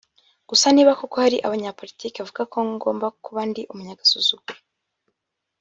Gusa 0.49 0.65
niba 0.75 0.97
koko 0.99 1.15
hari 1.23 1.37
abanyapolitiki 1.47 2.17
bavuga 2.19 2.43
ko 2.53 2.57
ngomba 2.71 3.07
kuba 3.23 3.41
ndi 3.49 3.61
umunyagasuzuguro 3.71 4.59